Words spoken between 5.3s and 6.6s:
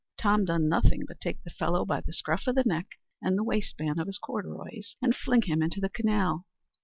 him into the canal.